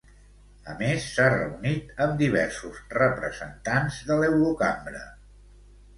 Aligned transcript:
A 0.71 0.73
més, 0.79 1.03
s'ha 1.17 1.27
reunit 1.33 1.93
amb 2.05 2.17
diversos 2.23 2.81
representants 2.97 4.03
de 4.11 4.21
l'Eurocambra. 4.23 5.05